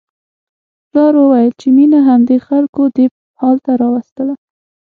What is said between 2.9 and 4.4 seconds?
دې حال ته راوستله